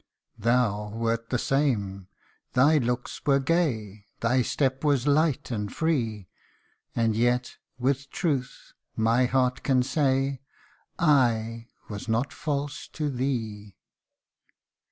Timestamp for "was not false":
11.87-12.87